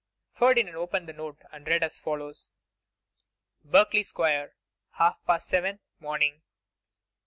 [0.31, 2.55] Ferdinand opened the note and read as follows:
[3.63, 4.55] 'Berkeley square,
[4.93, 6.41] half past 7, morning.